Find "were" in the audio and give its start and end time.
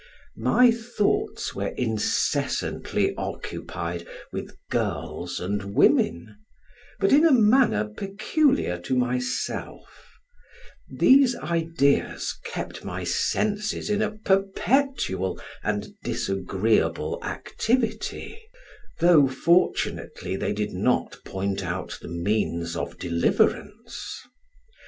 1.53-1.67